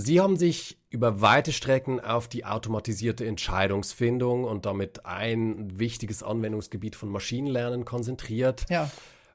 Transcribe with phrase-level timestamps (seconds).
[0.00, 6.94] Sie haben sich über weite Strecken auf die automatisierte Entscheidungsfindung und damit ein wichtiges Anwendungsgebiet
[6.94, 8.64] von Maschinenlernen konzentriert.
[8.70, 8.88] Ja.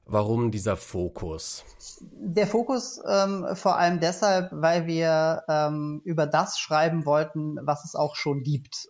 [0.05, 1.65] Warum dieser Fokus?
[2.13, 7.94] Der Fokus ähm, vor allem deshalb, weil wir ähm, über das schreiben wollten, was es
[7.94, 8.88] auch schon gibt.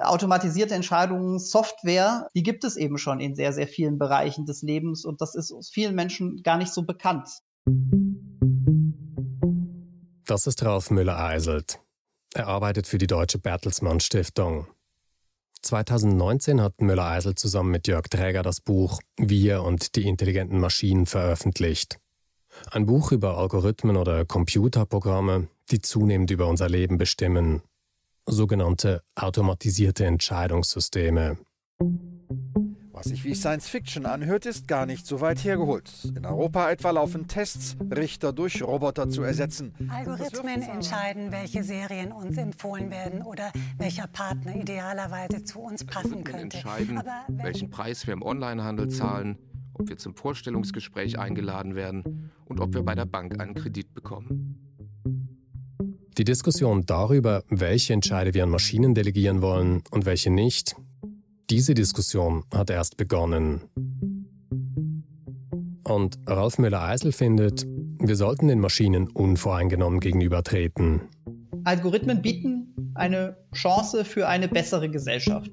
[0.00, 5.04] Automatisierte Entscheidungen, Software, die gibt es eben schon in sehr, sehr vielen Bereichen des Lebens
[5.04, 7.28] und das ist vielen Menschen gar nicht so bekannt.
[10.28, 11.80] Das ist Ralf Müller-Eiselt.
[12.34, 14.66] Er arbeitet für die Deutsche Bertelsmann Stiftung.
[15.62, 21.98] 2019 hat Müller-Eisel zusammen mit Jörg Träger das Buch Wir und die intelligenten Maschinen veröffentlicht.
[22.70, 27.62] Ein Buch über Algorithmen oder Computerprogramme, die zunehmend über unser Leben bestimmen.
[28.26, 31.38] Sogenannte automatisierte Entscheidungssysteme.
[32.98, 35.88] Was sich wie Science Fiction anhört, ist gar nicht so weit hergeholt.
[36.16, 39.72] In Europa etwa laufen Tests, Richter durch Roboter zu ersetzen.
[39.88, 46.56] Algorithmen entscheiden, welche Serien uns empfohlen werden oder welcher Partner idealerweise zu uns passen könnte.
[46.56, 49.38] entscheiden, welchen Preis wir im Onlinehandel zahlen,
[49.74, 54.58] ob wir zum Vorstellungsgespräch eingeladen werden und ob wir bei der Bank einen Kredit bekommen.
[56.18, 60.74] Die Diskussion darüber, welche Entscheide wir an Maschinen delegieren wollen und welche nicht,
[61.50, 63.62] diese Diskussion hat erst begonnen.
[65.84, 67.66] Und Ralf Müller-Eisel findet,
[68.00, 71.00] wir sollten den Maschinen unvoreingenommen gegenübertreten.
[71.64, 75.50] Algorithmen bieten eine Chance für eine bessere Gesellschaft.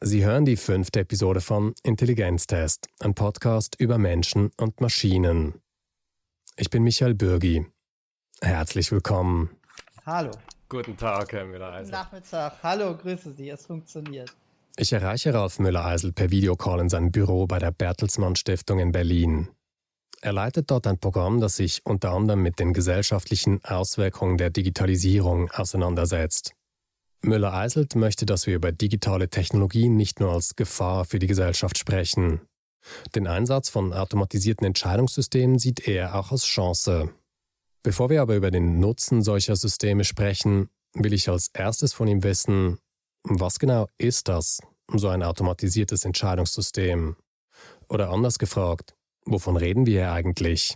[0.00, 5.54] Sie hören die fünfte Episode von Intelligenztest, ein Podcast über Menschen und Maschinen.
[6.56, 7.66] Ich bin Michael Bürgi.
[8.40, 9.50] Herzlich willkommen.
[10.04, 10.30] Hallo.
[10.68, 11.84] Guten Tag, Herr Müller-Eisel.
[11.84, 12.54] Guten Nachmittag.
[12.62, 13.48] Hallo, grüße Sie.
[13.48, 14.34] Es funktioniert.
[14.76, 19.48] Ich erreiche Ralf Müller-Eisel per Videocall in seinem Büro bei der Bertelsmann Stiftung in Berlin.
[20.20, 25.50] Er leitet dort ein Programm, das sich unter anderem mit den gesellschaftlichen Auswirkungen der Digitalisierung
[25.50, 26.52] auseinandersetzt.
[27.22, 32.40] Müller-Eiselt möchte, dass wir über digitale Technologien nicht nur als Gefahr für die Gesellschaft sprechen.
[33.14, 37.10] Den Einsatz von automatisierten Entscheidungssystemen sieht er auch als Chance.
[37.86, 42.24] Bevor wir aber über den Nutzen solcher Systeme sprechen, will ich als erstes von ihm
[42.24, 42.78] wissen,
[43.22, 44.58] was genau ist das,
[44.92, 47.14] so ein automatisiertes Entscheidungssystem?
[47.88, 50.74] Oder anders gefragt, wovon reden wir hier eigentlich?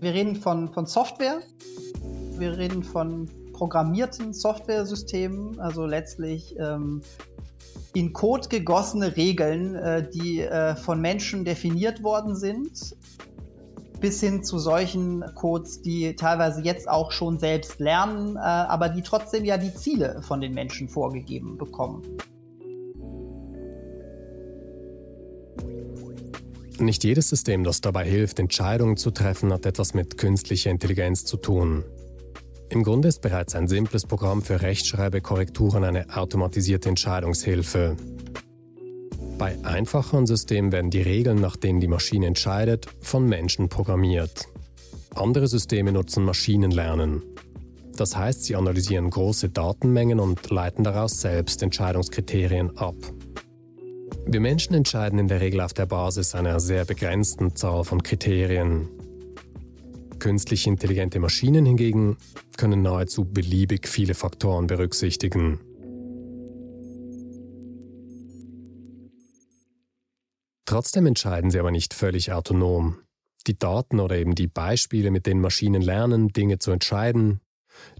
[0.00, 1.42] Wir reden von, von Software,
[2.38, 7.02] wir reden von programmierten Softwaresystemen, also letztlich ähm,
[7.94, 12.96] in Code gegossene Regeln, äh, die äh, von Menschen definiert worden sind,
[14.00, 19.02] bis hin zu solchen Codes, die teilweise jetzt auch schon selbst lernen, äh, aber die
[19.02, 22.02] trotzdem ja die Ziele von den Menschen vorgegeben bekommen.
[26.78, 31.36] Nicht jedes System, das dabei hilft, Entscheidungen zu treffen, hat etwas mit künstlicher Intelligenz zu
[31.36, 31.84] tun.
[32.70, 37.96] Im Grunde ist bereits ein simples Programm für Rechtschreibekorrekturen eine automatisierte Entscheidungshilfe.
[39.38, 44.46] Bei einfacheren Systemen werden die Regeln, nach denen die Maschine entscheidet, von Menschen programmiert.
[45.16, 47.22] Andere Systeme nutzen Maschinenlernen.
[47.96, 52.94] Das heißt, sie analysieren große Datenmengen und leiten daraus selbst Entscheidungskriterien ab.
[54.26, 58.88] Wir Menschen entscheiden in der Regel auf der Basis einer sehr begrenzten Zahl von Kriterien.
[60.20, 62.18] Künstlich intelligente Maschinen hingegen
[62.58, 65.60] können nahezu beliebig viele Faktoren berücksichtigen.
[70.66, 72.98] Trotzdem entscheiden sie aber nicht völlig autonom.
[73.46, 77.40] Die Daten oder eben die Beispiele, mit denen Maschinen lernen, Dinge zu entscheiden,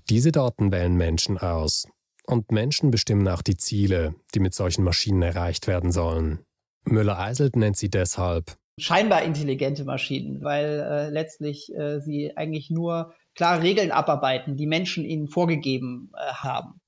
[0.08, 1.88] diese Daten wählen Menschen aus.
[2.26, 6.40] Und Menschen bestimmen auch die Ziele, die mit solchen Maschinen erreicht werden sollen.
[6.84, 13.62] Müller-Eiselt nennt sie deshalb scheinbar intelligente Maschinen, weil äh, letztlich äh, sie eigentlich nur klare
[13.62, 16.80] Regeln abarbeiten, die Menschen ihnen vorgegeben äh, haben.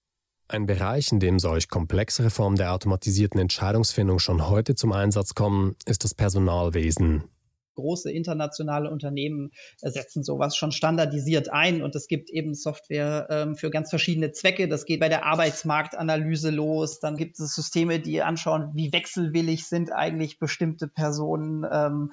[0.48, 5.76] Ein Bereich, in dem solch komplexere Formen der automatisierten Entscheidungsfindung schon heute zum Einsatz kommen,
[5.86, 7.24] ist das Personalwesen
[7.74, 13.70] große internationale Unternehmen setzen sowas schon standardisiert ein und es gibt eben Software ähm, für
[13.70, 14.68] ganz verschiedene Zwecke.
[14.68, 17.00] Das geht bei der Arbeitsmarktanalyse los.
[17.00, 21.66] Dann gibt es Systeme, die anschauen, wie wechselwillig sind eigentlich bestimmte Personen.
[21.70, 22.12] Ähm,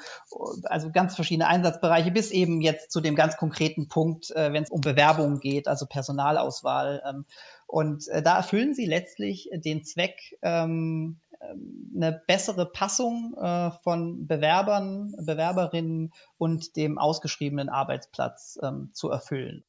[0.63, 4.69] also ganz verschiedene Einsatzbereiche bis eben jetzt zu dem ganz konkreten Punkt, äh, wenn es
[4.69, 7.01] um Bewerbungen geht, also Personalauswahl.
[7.07, 7.25] Ähm,
[7.67, 15.13] und äh, da erfüllen sie letztlich den Zweck, ähm, eine bessere Passung äh, von Bewerbern,
[15.18, 19.63] Bewerberinnen und dem ausgeschriebenen Arbeitsplatz ähm, zu erfüllen.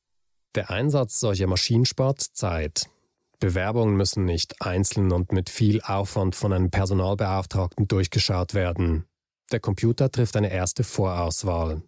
[0.55, 2.91] Der Einsatz solcher Maschinen spart Zeit.
[3.39, 9.07] Bewerbungen müssen nicht einzeln und mit viel Aufwand von einem Personalbeauftragten durchgeschaut werden.
[9.53, 11.83] Der Computer trifft eine erste Vorauswahl.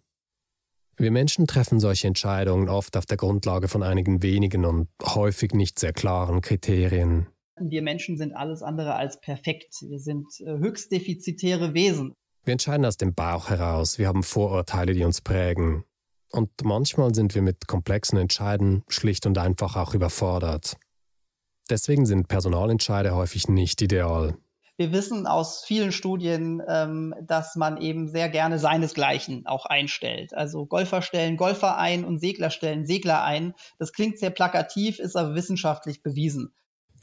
[0.97, 5.79] Wir Menschen treffen solche Entscheidungen oft auf der Grundlage von einigen wenigen und häufig nicht
[5.79, 7.27] sehr klaren Kriterien.
[7.59, 9.75] Wir Menschen sind alles andere als perfekt.
[9.81, 12.13] Wir sind äh, höchst defizitäre Wesen.
[12.43, 13.97] Wir entscheiden aus dem Bauch heraus.
[13.99, 15.85] Wir haben Vorurteile, die uns prägen.
[16.31, 20.77] Und manchmal sind wir mit komplexen Entscheiden schlicht und einfach auch überfordert.
[21.69, 24.35] Deswegen sind Personalentscheide häufig nicht ideal.
[24.75, 30.33] Wir wissen aus vielen Studien, ähm, dass man eben sehr gerne seinesgleichen auch einstellt.
[30.33, 33.53] Also Golfer stellen Golfer ein und Segler stellen Segler ein.
[33.77, 36.51] Das klingt sehr plakativ, ist aber wissenschaftlich bewiesen.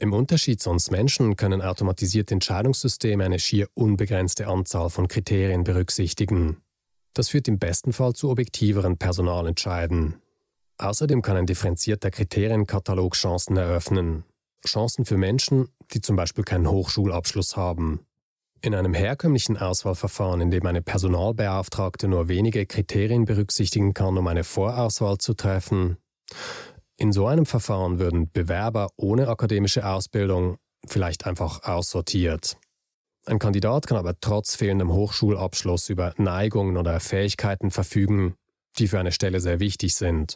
[0.01, 6.57] Im Unterschied zu uns Menschen können automatisierte Entscheidungssysteme eine schier unbegrenzte Anzahl von Kriterien berücksichtigen.
[7.13, 10.15] Das führt im besten Fall zu objektiveren Personalentscheiden.
[10.79, 14.23] Außerdem kann ein differenzierter Kriterienkatalog Chancen eröffnen,
[14.65, 17.99] Chancen für Menschen, die zum Beispiel keinen Hochschulabschluss haben.
[18.63, 24.45] In einem herkömmlichen Auswahlverfahren, in dem eine Personalbeauftragte nur wenige Kriterien berücksichtigen kann, um eine
[24.45, 25.97] Vorauswahl zu treffen,
[27.01, 32.57] in so einem Verfahren würden Bewerber ohne akademische Ausbildung vielleicht einfach aussortiert.
[33.25, 38.35] Ein Kandidat kann aber trotz fehlendem Hochschulabschluss über Neigungen oder Fähigkeiten verfügen,
[38.77, 40.35] die für eine Stelle sehr wichtig sind.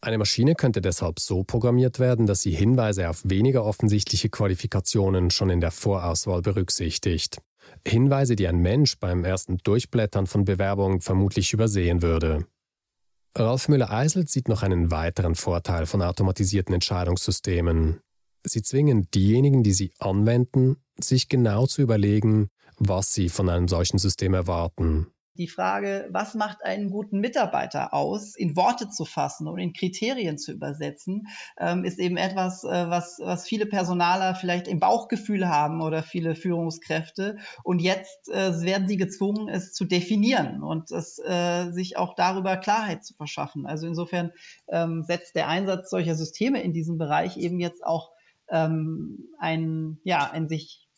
[0.00, 5.50] Eine Maschine könnte deshalb so programmiert werden, dass sie Hinweise auf weniger offensichtliche Qualifikationen schon
[5.50, 7.40] in der Vorauswahl berücksichtigt.
[7.86, 12.44] Hinweise, die ein Mensch beim ersten Durchblättern von Bewerbungen vermutlich übersehen würde.
[13.34, 18.00] Ralf Müller-Eiselt sieht noch einen weiteren Vorteil von automatisierten Entscheidungssystemen.
[18.44, 23.98] Sie zwingen diejenigen, die sie anwenden, sich genau zu überlegen, was sie von einem solchen
[23.98, 25.06] System erwarten.
[25.38, 30.36] Die Frage, was macht einen guten Mitarbeiter aus, in Worte zu fassen und in Kriterien
[30.36, 31.26] zu übersetzen,
[31.58, 36.34] ähm, ist eben etwas, äh, was, was viele Personaler vielleicht im Bauchgefühl haben oder viele
[36.34, 37.38] Führungskräfte.
[37.64, 42.58] Und jetzt äh, werden sie gezwungen, es zu definieren und es, äh, sich auch darüber
[42.58, 43.64] Klarheit zu verschaffen.
[43.64, 44.32] Also insofern
[44.68, 48.10] ähm, setzt der Einsatz solcher Systeme in diesem Bereich eben jetzt auch
[48.50, 50.90] ähm, ein, ja, ein sich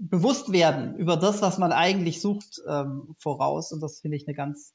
[0.00, 3.70] bewusst werden über das, was man eigentlich sucht, ähm, voraus.
[3.70, 4.74] Und das finde ich eine ganz,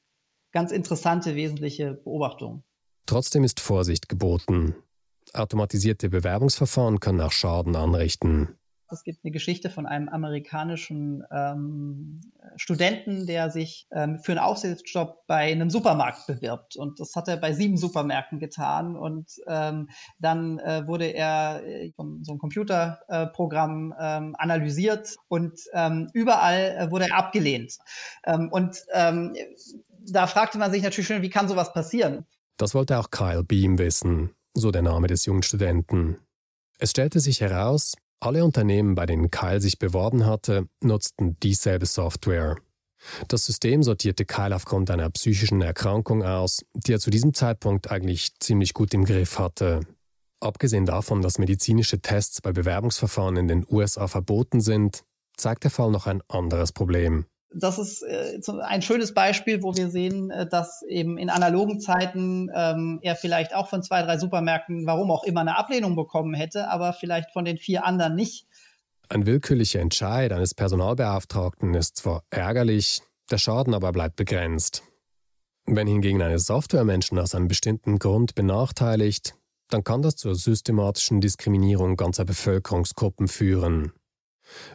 [0.52, 2.62] ganz interessante, wesentliche Beobachtung.
[3.06, 4.74] Trotzdem ist Vorsicht geboten.
[5.34, 8.56] Automatisierte Bewerbungsverfahren können auch Schaden anrichten.
[8.90, 12.20] Es gibt eine Geschichte von einem amerikanischen ähm,
[12.56, 16.76] Studenten, der sich ähm, für einen Aufsichtsjob bei einem Supermarkt bewirbt.
[16.76, 18.96] Und das hat er bei sieben Supermärkten getan.
[18.96, 19.88] Und ähm,
[20.18, 26.90] dann äh, wurde er äh, von so einem Computerprogramm äh, analysiert und ähm, überall äh,
[26.90, 27.78] wurde er abgelehnt.
[28.24, 29.34] Ähm, und ähm,
[30.08, 32.24] da fragte man sich natürlich schon, wie kann sowas passieren?
[32.56, 36.18] Das wollte auch Kyle Beam wissen, so der Name des jungen Studenten.
[36.78, 42.56] Es stellte sich heraus, alle Unternehmen, bei denen Kyle sich beworben hatte, nutzten dieselbe Software.
[43.28, 48.34] Das System sortierte Kyle aufgrund einer psychischen Erkrankung aus, die er zu diesem Zeitpunkt eigentlich
[48.40, 49.80] ziemlich gut im Griff hatte.
[50.40, 55.04] Abgesehen davon, dass medizinische Tests bei Bewerbungsverfahren in den USA verboten sind,
[55.36, 57.26] zeigt der Fall noch ein anderes Problem
[57.58, 62.50] das ist äh, ein schönes Beispiel, wo wir sehen, äh, dass eben in analogen Zeiten
[62.54, 66.68] ähm, er vielleicht auch von zwei, drei Supermärkten, warum auch immer, eine Ablehnung bekommen hätte,
[66.68, 68.46] aber vielleicht von den vier anderen nicht.
[69.08, 74.82] Ein willkürlicher Entscheid eines Personalbeauftragten ist zwar ärgerlich, der Schaden aber bleibt begrenzt.
[75.64, 79.34] Wenn hingegen eine Software Menschen aus einem bestimmten Grund benachteiligt,
[79.68, 83.92] dann kann das zur systematischen Diskriminierung ganzer Bevölkerungsgruppen führen.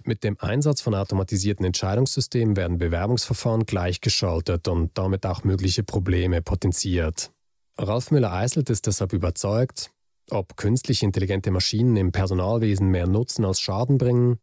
[0.04, 7.32] Mit dem Einsatz von automatisierten Entscheidungssystemen werden Bewerbungsverfahren gleichgeschaltet und damit auch mögliche Probleme potenziert.
[7.78, 9.92] Ralf Müller-Eiselt ist deshalb überzeugt,
[10.30, 14.40] ob künstlich intelligente Maschinen im Personalwesen mehr Nutzen als Schaden bringen,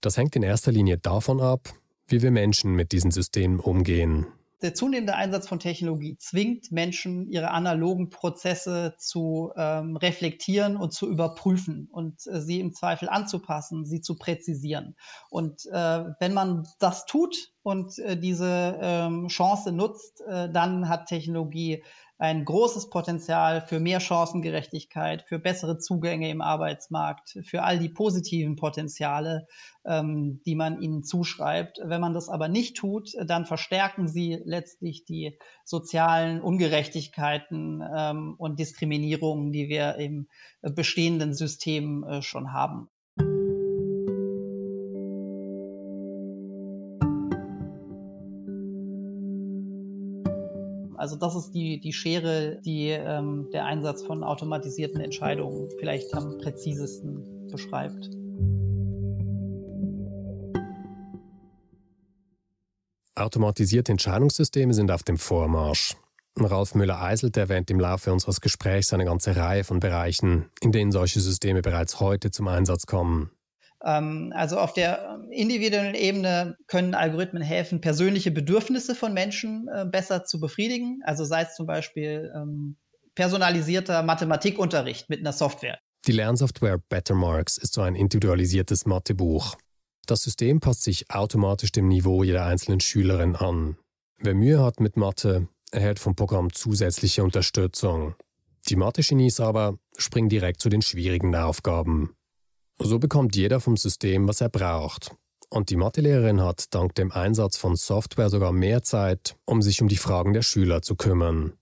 [0.00, 1.72] das hängt in erster Linie davon ab,
[2.06, 4.26] wie wir Menschen mit diesen Systemen umgehen
[4.62, 11.08] der zunehmende Einsatz von Technologie zwingt Menschen, ihre analogen Prozesse zu ähm, reflektieren und zu
[11.08, 14.96] überprüfen und äh, sie im Zweifel anzupassen, sie zu präzisieren.
[15.30, 21.06] Und äh, wenn man das tut und äh, diese ähm, Chance nutzt, äh, dann hat
[21.06, 21.82] Technologie
[22.18, 28.56] ein großes Potenzial für mehr Chancengerechtigkeit, für bessere Zugänge im Arbeitsmarkt, für all die positiven
[28.56, 29.46] Potenziale,
[29.84, 31.80] ähm, die man ihnen zuschreibt.
[31.82, 38.58] Wenn man das aber nicht tut, dann verstärken sie letztlich die sozialen Ungerechtigkeiten ähm, und
[38.58, 40.28] Diskriminierungen, die wir im
[40.62, 42.90] bestehenden System äh, schon haben.
[50.98, 56.38] Also das ist die, die Schere, die ähm, der Einsatz von automatisierten Entscheidungen vielleicht am
[56.38, 58.10] präzisesten beschreibt.
[63.14, 65.94] Automatisierte Entscheidungssysteme sind auf dem Vormarsch.
[66.36, 71.20] Ralf Müller-Eiselt erwähnt im Laufe unseres Gesprächs eine ganze Reihe von Bereichen, in denen solche
[71.20, 73.30] Systeme bereits heute zum Einsatz kommen.
[73.88, 80.24] Ähm, also auf der individuellen Ebene können Algorithmen helfen, persönliche Bedürfnisse von Menschen äh, besser
[80.24, 81.00] zu befriedigen.
[81.04, 82.76] Also sei es zum Beispiel ähm,
[83.14, 85.78] personalisierter Mathematikunterricht mit einer Software.
[86.06, 89.56] Die Lernsoftware Bettermarks ist so ein individualisiertes Mathebuch.
[90.06, 93.76] Das System passt sich automatisch dem Niveau jeder einzelnen Schülerin an.
[94.18, 98.14] Wer Mühe hat mit Mathe, erhält vom Programm zusätzliche Unterstützung.
[98.68, 102.14] Die Mathe-Genies aber springen direkt zu den schwierigen Aufgaben.
[102.80, 105.14] So bekommt jeder vom System, was er braucht.
[105.50, 109.88] Und die Mathelehrerin hat dank dem Einsatz von Software sogar mehr Zeit, um sich um
[109.88, 111.54] die Fragen der Schüler zu kümmern.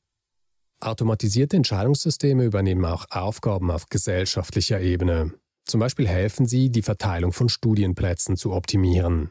[0.80, 5.32] Automatisierte Entscheidungssysteme übernehmen auch Aufgaben auf gesellschaftlicher Ebene.
[5.64, 9.30] Zum Beispiel helfen sie, die Verteilung von Studienplätzen zu optimieren.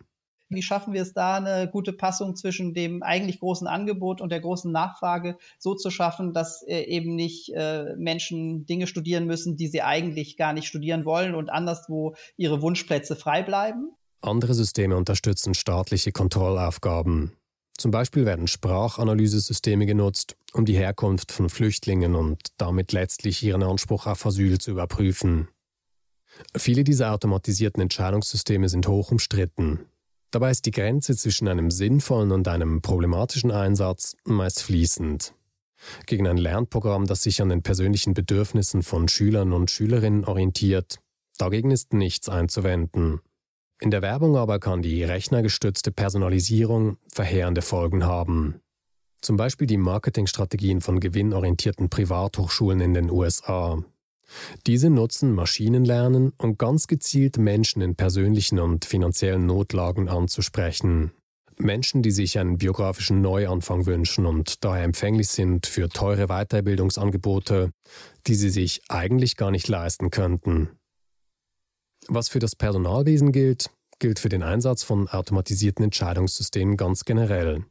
[0.49, 4.41] Wie schaffen wir es da, eine gute Passung zwischen dem eigentlich großen Angebot und der
[4.41, 9.67] großen Nachfrage so zu schaffen, dass äh, eben nicht äh, Menschen Dinge studieren müssen, die
[9.67, 13.91] sie eigentlich gar nicht studieren wollen und anderswo ihre Wunschplätze frei bleiben?
[14.21, 17.33] Andere Systeme unterstützen staatliche Kontrollaufgaben.
[17.77, 24.07] Zum Beispiel werden Sprachanalysesysteme genutzt, um die Herkunft von Flüchtlingen und damit letztlich ihren Anspruch
[24.07, 25.49] auf Asyl zu überprüfen.
[26.55, 29.85] Viele dieser automatisierten Entscheidungssysteme sind hoch umstritten.
[30.35, 35.33] Dabei ist die Grenze zwischen einem sinnvollen und einem problematischen Einsatz meist fließend.
[36.07, 40.99] Gegen ein Lernprogramm, das sich an den persönlichen Bedürfnissen von Schülern und Schülerinnen orientiert,
[41.37, 43.21] dagegen ist nichts einzuwenden.
[43.79, 48.59] In der Werbung aber kann die rechnergestützte Personalisierung verheerende Folgen haben.
[49.21, 53.85] Zum Beispiel die Marketingstrategien von gewinnorientierten Privathochschulen in den USA.
[54.67, 61.11] Diese nutzen Maschinenlernen, um ganz gezielt Menschen in persönlichen und finanziellen Notlagen anzusprechen.
[61.57, 67.71] Menschen, die sich einen biografischen Neuanfang wünschen und daher empfänglich sind für teure Weiterbildungsangebote,
[68.27, 70.69] die sie sich eigentlich gar nicht leisten könnten.
[72.07, 77.65] Was für das Personalwesen gilt, gilt für den Einsatz von automatisierten Entscheidungssystemen ganz generell.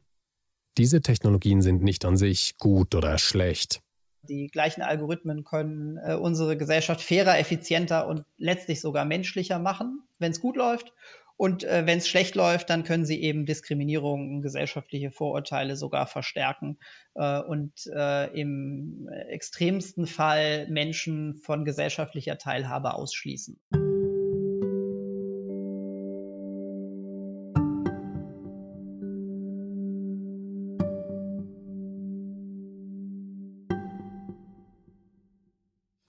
[0.77, 3.81] Diese Technologien sind nicht an sich gut oder schlecht.
[4.29, 10.31] Die gleichen Algorithmen können äh, unsere Gesellschaft fairer, effizienter und letztlich sogar menschlicher machen, wenn
[10.31, 10.93] es gut läuft.
[11.37, 16.77] Und äh, wenn es schlecht läuft, dann können sie eben Diskriminierung, gesellschaftliche Vorurteile sogar verstärken
[17.15, 23.59] äh, und äh, im extremsten Fall Menschen von gesellschaftlicher Teilhabe ausschließen.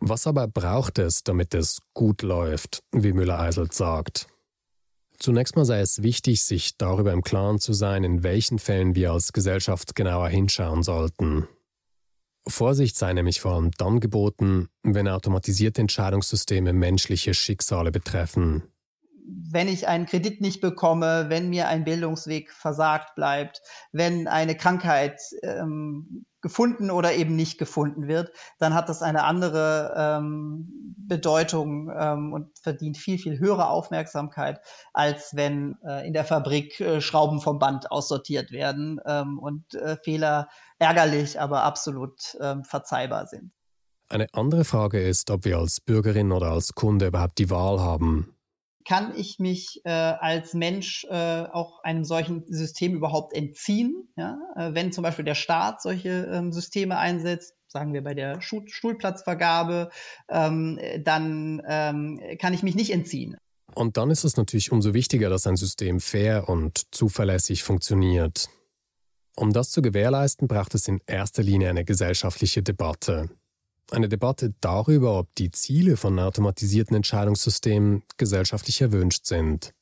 [0.09, 4.29] Was aber braucht es, damit es gut läuft, wie Müller-Eiselt sagt?
[5.19, 9.11] Zunächst mal sei es wichtig, sich darüber im Klaren zu sein, in welchen Fällen wir
[9.11, 11.49] als Gesellschaft genauer hinschauen sollten.
[12.47, 18.63] Vorsicht sei nämlich vor allem dann geboten, wenn automatisierte Entscheidungssysteme menschliche Schicksale betreffen.
[19.29, 23.61] Wenn ich einen Kredit nicht bekomme, wenn mir ein Bildungsweg versagt bleibt,
[23.93, 29.95] wenn eine Krankheit ähm, gefunden oder eben nicht gefunden wird, dann hat das eine andere
[29.97, 34.61] ähm, Bedeutung ähm, und verdient viel, viel höhere Aufmerksamkeit,
[34.93, 39.97] als wenn äh, in der Fabrik äh, Schrauben vom Band aussortiert werden ähm, und äh,
[40.05, 43.51] Fehler ärgerlich, aber absolut ähm, verzeihbar sind.
[44.09, 48.36] Eine andere Frage ist, ob wir als Bürgerin oder als Kunde überhaupt die Wahl haben,
[48.87, 54.09] kann ich mich äh, als Mensch äh, auch einem solchen System überhaupt entziehen?
[54.17, 54.39] Ja?
[54.55, 58.63] Äh, wenn zum Beispiel der Staat solche ähm, Systeme einsetzt, sagen wir bei der Schu
[58.67, 59.91] Schulplatzvergabe,
[60.31, 63.37] ähm, dann ähm, kann ich mich nicht entziehen.
[63.75, 68.49] Und dann ist es natürlich umso wichtiger, dass ein System fair und zuverlässig funktioniert.
[69.37, 73.29] Um das zu gewährleisten, braucht es in erster Linie eine gesellschaftliche Debatte.
[73.93, 79.75] Eine Debatte darüber, ob die Ziele von automatisierten Entscheidungssystemen gesellschaftlich erwünscht sind.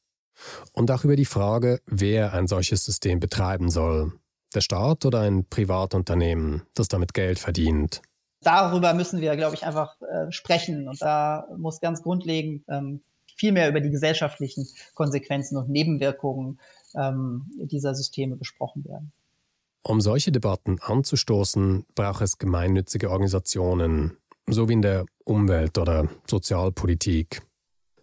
[0.73, 4.13] Und auch über die Frage, wer ein solches System betreiben soll.
[4.55, 8.03] Der Staat oder ein Privatunternehmen, das damit Geld verdient.
[8.43, 10.87] Darüber müssen wir, glaube ich, einfach äh, sprechen.
[10.87, 13.03] Und da muss ganz grundlegend ähm,
[13.37, 16.61] viel mehr über die gesellschaftlichen Konsequenzen und Nebenwirkungen
[16.95, 19.13] ähm, dieser Systeme gesprochen werden.
[19.87, 27.43] Um solche Debatten anzustoßen, braucht es gemeinnützige Organisationen, so wie in der Umwelt- oder Sozialpolitik.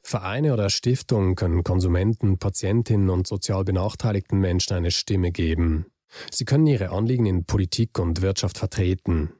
[0.03, 5.87] Vereine oder Stiftungen können Konsumenten, Patientinnen und sozial benachteiligten Menschen eine Stimme geben.
[6.31, 9.31] Sie können ihre Anliegen in Politik und Wirtschaft vertreten.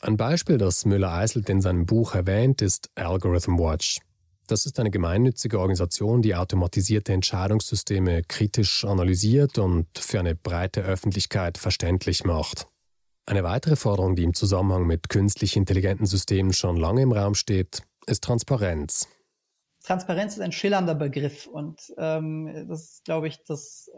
[0.00, 4.00] Ein Beispiel, das Müller-Eiselt in seinem Buch erwähnt, ist Algorithm Watch.
[4.52, 11.56] Das ist eine gemeinnützige Organisation, die automatisierte Entscheidungssysteme kritisch analysiert und für eine breite Öffentlichkeit
[11.56, 12.66] verständlich macht.
[13.24, 17.82] Eine weitere Forderung, die im Zusammenhang mit künstlich intelligenten Systemen schon lange im Raum steht,
[18.06, 19.08] ist Transparenz.
[19.84, 23.88] Transparenz ist ein schillernder Begriff und ähm, das ist, glaube ich, das,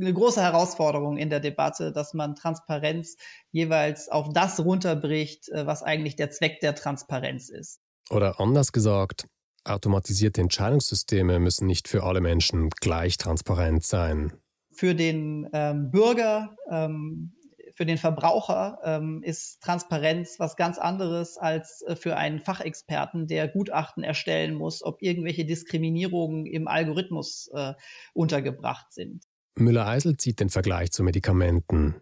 [0.00, 3.16] eine große Herausforderung in der Debatte, dass man Transparenz
[3.50, 7.80] jeweils auf das runterbricht, äh, was eigentlich der Zweck der Transparenz ist.
[8.08, 9.26] Oder anders gesagt,
[9.68, 14.32] automatisierte Entscheidungssysteme müssen nicht für alle Menschen gleich transparent sein.
[14.72, 17.36] Für den ähm, Bürger ähm,
[17.76, 23.48] für den Verbraucher ähm, ist Transparenz was ganz anderes als äh, für einen Fachexperten, der
[23.48, 27.74] Gutachten erstellen muss, ob irgendwelche Diskriminierungen im Algorithmus äh,
[28.14, 29.24] untergebracht sind.
[29.58, 31.96] Müller-Eisel zieht den Vergleich zu Medikamenten.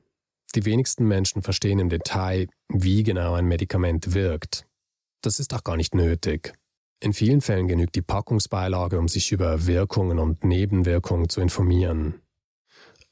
[0.54, 4.66] Die wenigsten Menschen verstehen im Detail, wie genau ein Medikament wirkt.
[5.22, 6.54] Das ist auch gar nicht nötig.
[7.04, 12.14] In vielen Fällen genügt die Packungsbeilage, um sich über Wirkungen und Nebenwirkungen zu informieren.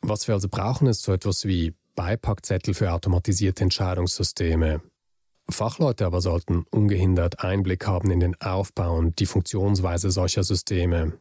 [0.01, 4.81] Was wir also brauchen, ist so etwas wie Beipackzettel für automatisierte Entscheidungssysteme.
[5.51, 11.19] Fachleute aber sollten ungehindert Einblick haben in den Aufbau und die Funktionsweise solcher Systeme.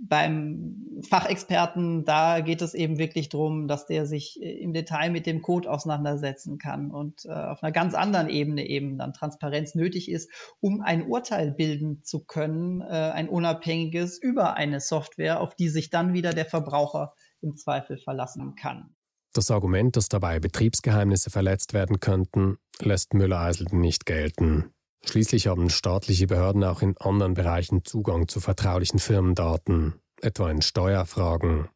[0.00, 5.26] Beim Fachexperten, da geht es eben wirklich darum, dass der sich äh, im Detail mit
[5.26, 10.10] dem Code auseinandersetzen kann und äh, auf einer ganz anderen Ebene eben dann Transparenz nötig
[10.10, 10.30] ist,
[10.60, 15.90] um ein Urteil bilden zu können, äh, ein unabhängiges über eine Software, auf die sich
[15.90, 18.94] dann wieder der Verbraucher im Zweifel verlassen kann.
[19.32, 24.70] Das Argument, dass dabei Betriebsgeheimnisse verletzt werden könnten, lässt Müller-Eiselden nicht gelten.
[25.04, 31.68] Schließlich haben staatliche Behörden auch in anderen Bereichen Zugang zu vertraulichen Firmendaten, etwa in Steuerfragen.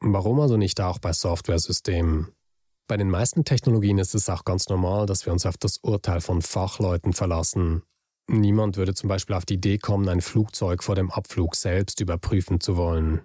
[0.00, 2.32] Warum also nicht auch bei Softwaresystemen?
[2.88, 6.20] Bei den meisten Technologien ist es auch ganz normal, dass wir uns auf das Urteil
[6.20, 7.82] von Fachleuten verlassen.
[8.28, 12.60] Niemand würde zum Beispiel auf die Idee kommen, ein Flugzeug vor dem Abflug selbst überprüfen
[12.60, 13.22] zu wollen.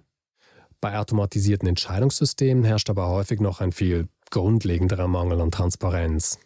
[0.80, 6.38] Bei automatisierten Entscheidungssystemen herrscht aber häufig noch ein viel grundlegenderer Mangel an Transparenz.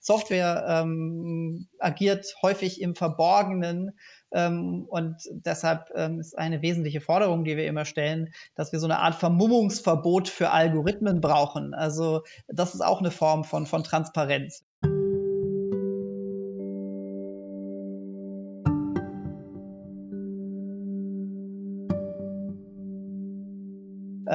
[0.00, 3.92] Software ähm, agiert häufig im Verborgenen
[4.32, 8.86] ähm, und deshalb ähm, ist eine wesentliche Forderung, die wir immer stellen, dass wir so
[8.86, 11.74] eine Art Vermummungsverbot für Algorithmen brauchen.
[11.74, 14.64] Also das ist auch eine Form von, von Transparenz.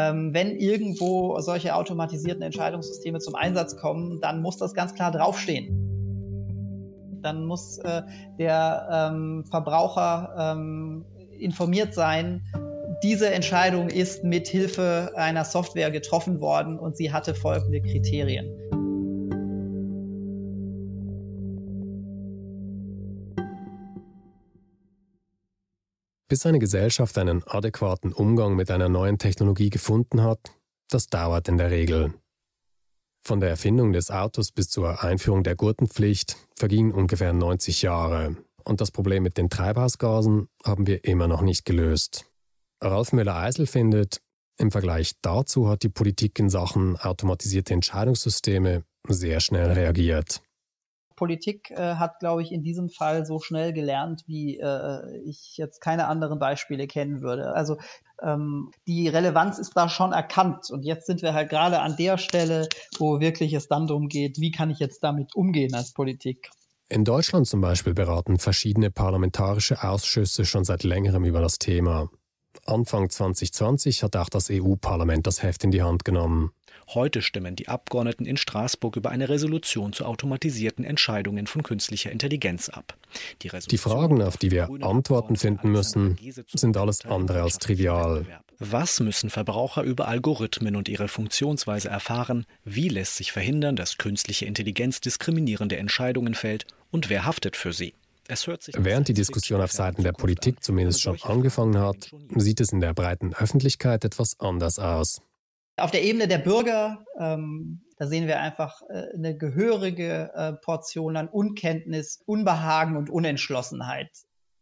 [0.10, 5.82] Ähm, wenn irgendwo solche automatisierten Entscheidungssysteme zum Einsatz kommen, dann muss das ganz klar draufstehen.
[7.22, 8.04] Dann muss äh,
[8.38, 11.06] der ähm, Verbraucher ähm,
[11.40, 12.42] informiert sein,
[13.04, 18.50] diese Entscheidung ist mit Hilfe einer Software getroffen worden und sie hatte folgende Kriterien.
[26.28, 30.40] Bis eine Gesellschaft einen adäquaten Umgang mit einer neuen Technologie gefunden hat,
[30.90, 32.14] das dauert in der Regel.
[33.24, 38.82] Von der Erfindung des Autos bis zur Einführung der Gurtenpflicht vergingen ungefähr 90 Jahre und
[38.82, 42.26] das Problem mit den Treibhausgasen haben wir immer noch nicht gelöst.
[42.82, 44.22] Ralf Müller-Eisel findet,
[44.58, 50.42] im Vergleich dazu hat die Politik in Sachen automatisierte Entscheidungssysteme sehr schnell reagiert.
[51.16, 55.80] Politik äh, hat, glaube ich, in diesem Fall so schnell gelernt, wie äh, ich jetzt
[55.82, 57.54] keine anderen Beispiele kennen würde.
[57.54, 57.78] Also
[58.22, 60.70] ähm, die Relevanz ist da schon erkannt.
[60.70, 64.40] Und jetzt sind wir halt gerade an der Stelle, wo wirklich es dann darum geht,
[64.40, 66.50] wie kann ich jetzt damit umgehen als Politik.
[66.88, 72.10] In Deutschland zum Beispiel beraten verschiedene parlamentarische Ausschüsse schon seit längerem über das Thema.
[72.66, 76.52] Anfang 2020 hat auch das EU-Parlament das Heft in die Hand genommen.
[76.94, 82.70] Heute stimmen die Abgeordneten in Straßburg über eine Resolution zu automatisierten Entscheidungen von künstlicher Intelligenz
[82.70, 82.96] ab.
[83.42, 86.18] Die, die Fragen, auf die wir Antworten finden müssen,
[86.54, 88.26] sind alles andere als trivial.
[88.60, 92.46] Was müssen Verbraucher über Algorithmen und ihre Funktionsweise erfahren?
[92.64, 96.66] Wie lässt sich verhindern, dass künstliche Intelligenz diskriminierende Entscheidungen fällt?
[96.92, 97.94] Und wer haftet für sie?
[98.28, 102.94] Während die Diskussion auf Seiten der Politik zumindest schon angefangen hat, sieht es in der
[102.94, 105.22] breiten Öffentlichkeit etwas anders aus.
[105.78, 111.18] Auf der Ebene der Bürger, ähm, da sehen wir einfach äh, eine gehörige äh, Portion
[111.18, 114.10] an Unkenntnis, Unbehagen und Unentschlossenheit.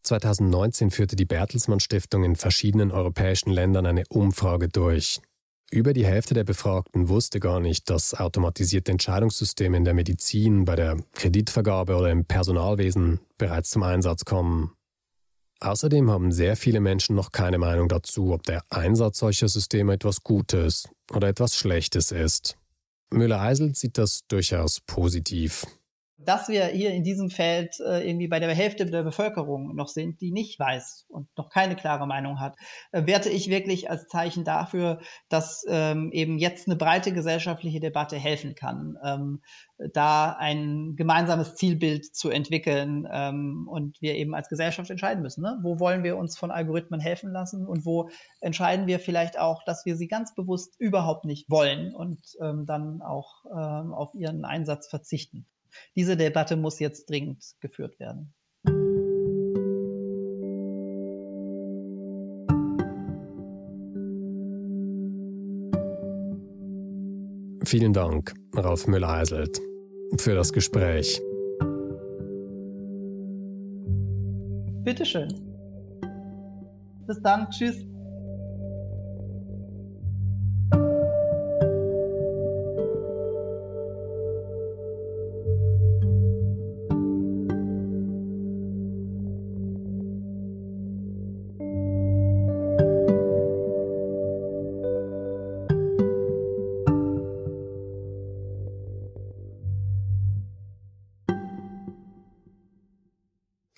[0.03, 5.21] 2019 führte die Bertelsmann Stiftung in verschiedenen europäischen Ländern eine Umfrage durch.
[5.73, 10.75] Über die Hälfte der Befragten wusste gar nicht, dass automatisierte Entscheidungssysteme in der Medizin, bei
[10.75, 14.75] der Kreditvergabe oder im Personalwesen bereits zum Einsatz kommen.
[15.61, 20.21] Außerdem haben sehr viele Menschen noch keine Meinung dazu, ob der Einsatz solcher Systeme etwas
[20.21, 22.55] Gutes oder etwas Schlechtes ist.
[23.09, 25.65] Müller-Eisel sieht das durchaus positiv
[26.25, 30.21] dass wir hier in diesem Feld äh, irgendwie bei der Hälfte der Bevölkerung noch sind,
[30.21, 32.55] die nicht weiß und noch keine klare Meinung hat,
[32.91, 38.17] äh, werte ich wirklich als Zeichen dafür, dass ähm, eben jetzt eine breite gesellschaftliche Debatte
[38.17, 39.41] helfen kann, ähm,
[39.93, 45.41] da ein gemeinsames Zielbild zu entwickeln ähm, und wir eben als Gesellschaft entscheiden müssen.
[45.41, 45.59] Ne?
[45.61, 48.09] Wo wollen wir uns von Algorithmen helfen lassen und wo
[48.39, 53.01] entscheiden wir vielleicht auch, dass wir sie ganz bewusst überhaupt nicht wollen und ähm, dann
[53.01, 55.45] auch ähm, auf ihren Einsatz verzichten.
[55.95, 58.33] Diese Debatte muss jetzt dringend geführt werden.
[67.65, 69.59] Vielen Dank, Ralf Müller-Heiselt,
[70.19, 71.19] für das Gespräch.
[74.83, 75.29] Bitteschön.
[77.07, 77.49] Bis dann.
[77.49, 77.92] Tschüss.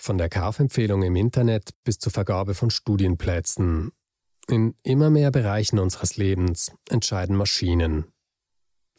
[0.06, 3.92] Von der Kaufempfehlung im Internet bis zur Vergabe von Studienplätzen.
[4.48, 8.06] In immer mehr Bereichen unseres Lebens entscheiden Maschinen.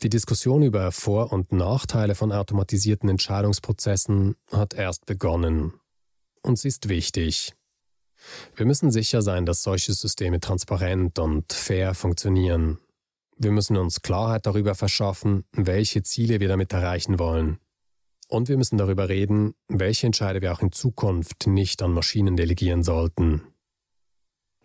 [0.03, 5.75] Die Diskussion über Vor- und Nachteile von automatisierten Entscheidungsprozessen hat erst begonnen.
[6.43, 7.55] Und sie ist wichtig.
[8.57, 12.79] Wir müssen sicher sein, dass solche Systeme transparent und fair funktionieren.
[13.37, 17.61] Wir müssen uns Klarheit darüber verschaffen, welche Ziele wir damit erreichen wollen.
[18.29, 22.83] Und wir müssen darüber reden, welche Entscheide wir auch in Zukunft nicht an Maschinen delegieren
[22.83, 23.43] sollten.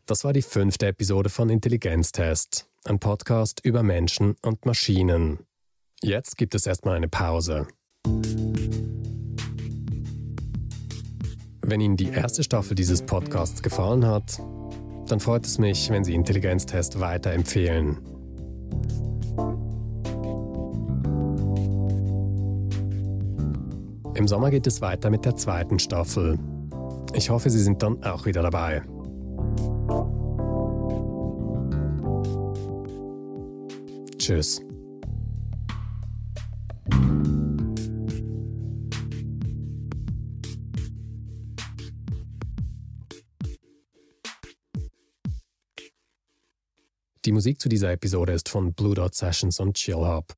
[0.08, 5.46] Das war die fünfte Episode von Intelligenztest, ein Podcast über Menschen und Maschinen.
[6.04, 7.68] Jetzt gibt es erstmal eine Pause.
[11.64, 14.40] Wenn Ihnen die erste Staffel dieses Podcasts gefallen hat,
[15.08, 18.11] dann freut es mich, wenn Sie Intelligenztest weiterempfehlen.
[24.22, 26.38] Im Sommer geht es weiter mit der zweiten Staffel.
[27.16, 28.84] Ich hoffe, Sie sind dann auch wieder dabei.
[34.20, 34.62] Tschüss.
[47.26, 50.36] Die Musik zu dieser Episode ist von Blue Dot Sessions und Chill Hop.